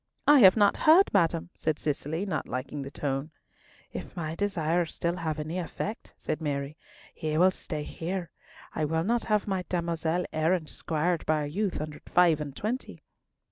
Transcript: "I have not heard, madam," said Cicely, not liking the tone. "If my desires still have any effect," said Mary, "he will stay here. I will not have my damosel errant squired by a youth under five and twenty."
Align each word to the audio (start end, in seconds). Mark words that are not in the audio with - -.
"I 0.27 0.39
have 0.39 0.57
not 0.57 0.77
heard, 0.77 1.13
madam," 1.13 1.51
said 1.53 1.77
Cicely, 1.77 2.25
not 2.25 2.47
liking 2.47 2.81
the 2.81 2.89
tone. 2.89 3.29
"If 3.93 4.15
my 4.15 4.33
desires 4.33 4.95
still 4.95 5.17
have 5.17 5.37
any 5.37 5.59
effect," 5.59 6.15
said 6.17 6.41
Mary, 6.41 6.75
"he 7.13 7.37
will 7.37 7.51
stay 7.51 7.83
here. 7.83 8.31
I 8.73 8.83
will 8.83 9.03
not 9.03 9.25
have 9.25 9.45
my 9.45 9.61
damosel 9.69 10.25
errant 10.33 10.69
squired 10.69 11.23
by 11.27 11.43
a 11.43 11.45
youth 11.45 11.79
under 11.79 11.99
five 12.07 12.41
and 12.41 12.55
twenty." 12.55 13.03